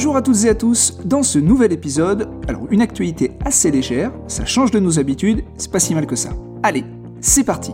[0.00, 4.10] Bonjour à toutes et à tous, dans ce nouvel épisode, alors une actualité assez légère,
[4.28, 6.30] ça change de nos habitudes, c'est pas si mal que ça.
[6.62, 6.84] Allez,
[7.20, 7.72] c'est parti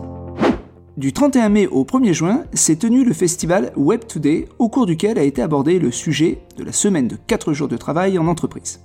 [0.97, 5.17] Du 31 mai au 1er juin, s'est tenu le festival Web Today, au cours duquel
[5.17, 8.81] a été abordé le sujet de la semaine de 4 jours de travail en entreprise.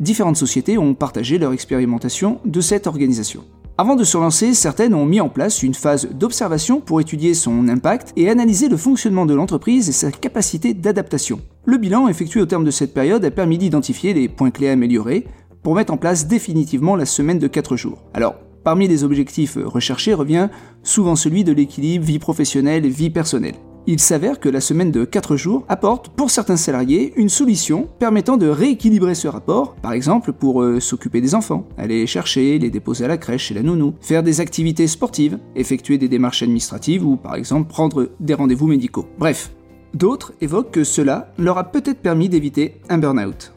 [0.00, 3.44] Différentes sociétés ont partagé leur expérimentation de cette organisation.
[3.78, 7.68] Avant de se lancer, certaines ont mis en place une phase d'observation pour étudier son
[7.68, 11.40] impact et analyser le fonctionnement de l'entreprise et sa capacité d'adaptation.
[11.64, 14.72] Le bilan effectué au terme de cette période a permis d'identifier les points clés à
[14.72, 15.26] améliorer
[15.62, 18.02] pour mettre en place définitivement la semaine de 4 jours.
[18.12, 20.50] Alors, parmi les objectifs recherchés revient
[20.82, 23.54] souvent celui de l'équilibre vie professionnelle et vie personnelle
[23.86, 28.36] il s'avère que la semaine de 4 jours apporte pour certains salariés une solution permettant
[28.36, 33.04] de rééquilibrer ce rapport, par exemple pour euh, s'occuper des enfants, aller chercher, les déposer
[33.04, 37.16] à la crèche et la nounou, faire des activités sportives, effectuer des démarches administratives ou
[37.16, 39.06] par exemple prendre des rendez-vous médicaux.
[39.18, 39.52] Bref,
[39.94, 43.52] d'autres évoquent que cela leur a peut-être permis d'éviter un burn-out.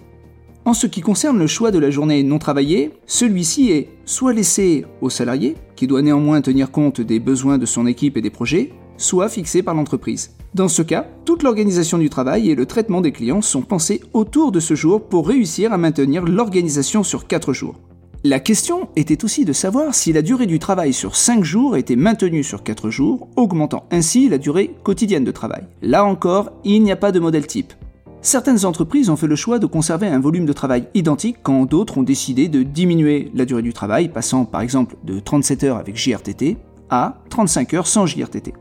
[0.65, 4.85] En ce qui concerne le choix de la journée non travaillée, celui-ci est soit laissé
[4.99, 8.71] au salarié, qui doit néanmoins tenir compte des besoins de son équipe et des projets,
[8.97, 10.31] soit fixé par l'entreprise.
[10.53, 14.51] Dans ce cas, toute l'organisation du travail et le traitement des clients sont pensés autour
[14.51, 17.75] de ce jour pour réussir à maintenir l'organisation sur 4 jours.
[18.23, 21.95] La question était aussi de savoir si la durée du travail sur 5 jours était
[21.95, 25.65] maintenue sur 4 jours, augmentant ainsi la durée quotidienne de travail.
[25.83, 27.73] Là encore, il n'y a pas de modèle type.
[28.21, 31.99] Certaines entreprises ont fait le choix de conserver un volume de travail identique quand d'autres
[31.99, 35.95] ont décidé de diminuer la durée du travail, passant par exemple de 37 heures avec
[35.95, 36.57] JRTT
[36.89, 38.53] à 35 heures sans JRTT.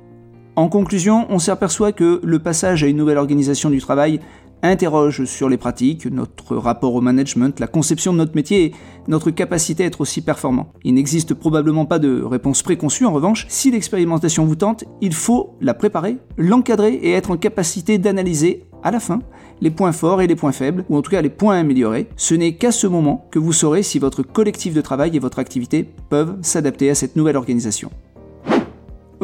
[0.56, 4.20] En conclusion, on s'aperçoit que le passage à une nouvelle organisation du travail
[4.62, 8.72] interroge sur les pratiques, notre rapport au management, la conception de notre métier et
[9.08, 10.72] notre capacité à être aussi performant.
[10.84, 15.56] Il n'existe probablement pas de réponse préconçue, en revanche, si l'expérimentation vous tente, il faut
[15.60, 19.18] la préparer, l'encadrer et être en capacité d'analyser à la fin
[19.60, 22.06] les points forts et les points faibles, ou en tout cas les points à améliorer.
[22.16, 25.40] Ce n'est qu'à ce moment que vous saurez si votre collectif de travail et votre
[25.40, 27.90] activité peuvent s'adapter à cette nouvelle organisation.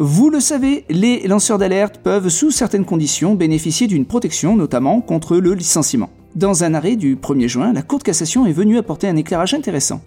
[0.03, 5.37] Vous le savez, les lanceurs d'alerte peuvent, sous certaines conditions, bénéficier d'une protection, notamment contre
[5.37, 6.09] le licenciement.
[6.33, 9.53] Dans un arrêt du 1er juin, la Cour de cassation est venue apporter un éclairage
[9.53, 10.01] intéressant.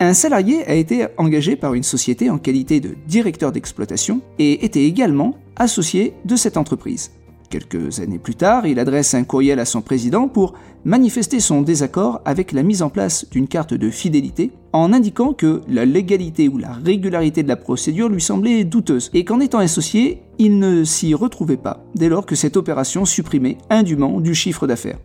[0.00, 4.84] Un salarié a été engagé par une société en qualité de directeur d'exploitation et était
[4.84, 7.10] également associé de cette entreprise.
[7.50, 10.52] Quelques années plus tard, il adresse un courriel à son président pour
[10.84, 15.62] manifester son désaccord avec la mise en place d'une carte de fidélité en indiquant que
[15.66, 20.22] la légalité ou la régularité de la procédure lui semblait douteuse et qu'en étant associé,
[20.38, 24.98] il ne s'y retrouvait pas dès lors que cette opération supprimait indûment du chiffre d'affaires.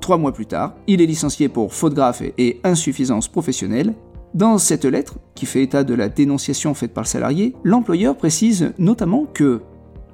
[0.00, 3.94] Trois mois plus tard, il est licencié pour faute grave et insuffisance professionnelle.
[4.34, 8.72] Dans cette lettre, qui fait état de la dénonciation faite par le salarié, l'employeur précise
[8.78, 9.62] notamment que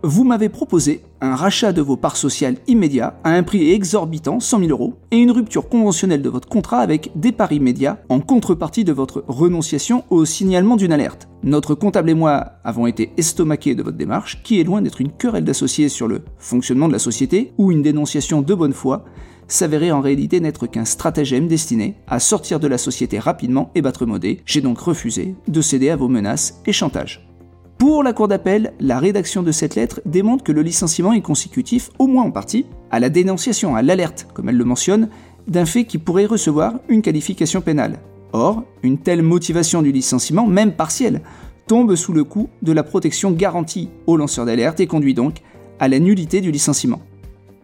[0.02, 4.58] vous m'avez proposé un rachat de vos parts sociales immédiat à un prix exorbitant, 100
[4.58, 8.84] 000 euros, et une rupture conventionnelle de votre contrat avec des paris immédiats en contrepartie
[8.84, 11.28] de votre renonciation au signalement d'une alerte.
[11.44, 15.12] Notre comptable et moi avons été estomaqués de votre démarche, qui est loin d'être une
[15.12, 19.04] querelle d'associés sur le fonctionnement de la société ou une dénonciation de bonne foi,
[19.46, 24.06] s'avérait en réalité n'être qu'un stratagème destiné à sortir de la société rapidement et battre
[24.06, 24.40] modé.
[24.44, 27.28] J'ai donc refusé de céder à vos menaces et chantages.
[27.82, 31.90] Pour la Cour d'appel, la rédaction de cette lettre démontre que le licenciement est consécutif,
[31.98, 35.08] au moins en partie, à la dénonciation, à l'alerte, comme elle le mentionne,
[35.48, 37.98] d'un fait qui pourrait recevoir une qualification pénale.
[38.32, 41.22] Or, une telle motivation du licenciement, même partielle,
[41.66, 45.38] tombe sous le coup de la protection garantie aux lanceurs d'alerte et conduit donc
[45.80, 47.00] à la nullité du licenciement.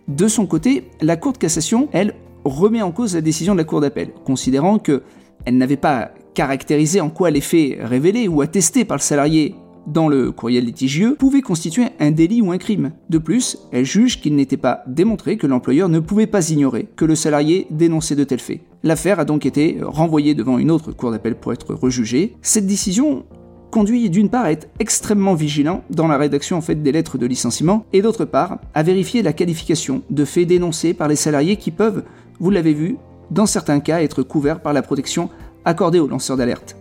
[0.08, 3.64] De son côté, la Cour de cassation, elle, remet en cause la décision de la
[3.64, 5.04] Cour d'appel, considérant que
[5.44, 9.54] elle n'avait pas caractérisé en quoi les faits révélés ou attestés par le salarié
[9.88, 12.93] dans le courriel litigieux pouvait constituer un délit ou un crime.
[13.10, 17.04] De plus, elle juge qu'il n'était pas démontré que l'employeur ne pouvait pas ignorer que
[17.04, 18.60] le salarié dénonçait de tels faits.
[18.82, 22.37] L'affaire a donc été renvoyée devant une autre cour d'appel pour être rejugée.
[22.43, 23.25] Cette décision
[23.71, 27.84] conduit d'une part à être extrêmement vigilant dans la rédaction en des lettres de licenciement
[27.92, 32.04] et d'autre part à vérifier la qualification de faits dénoncés par les salariés qui peuvent,
[32.41, 32.97] vous l'avez vu,
[33.30, 35.28] dans certains cas être couverts par la protection
[35.65, 36.77] accordée aux lanceurs d'alerte.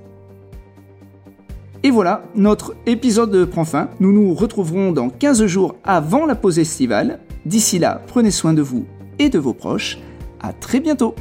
[1.84, 3.90] Et voilà, notre épisode prend fin.
[4.00, 7.20] Nous nous retrouverons dans 15 jours avant la pause estivale.
[7.46, 8.86] D'ici là, prenez soin de vous
[9.20, 10.00] et de vos proches.
[10.40, 11.16] À très bientôt